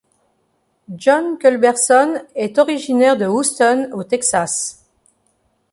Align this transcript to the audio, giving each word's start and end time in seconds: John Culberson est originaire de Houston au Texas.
John 0.97 1.37
Culberson 1.37 2.23
est 2.33 2.57
originaire 2.57 3.17
de 3.17 3.27
Houston 3.27 3.89
au 3.93 4.03
Texas. 4.03 4.81